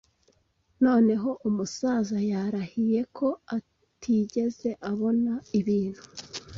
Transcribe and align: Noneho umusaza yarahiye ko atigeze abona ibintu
Noneho 0.85 1.29
umusaza 1.47 2.17
yarahiye 2.31 3.01
ko 3.17 3.27
atigeze 3.57 4.69
abona 4.91 5.33
ibintu 5.59 6.01